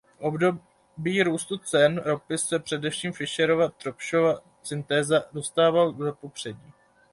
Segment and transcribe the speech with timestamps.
[0.19, 6.71] V období růstu cen ropy se především Fischerova–Tropschova syntéza dostával do popředí.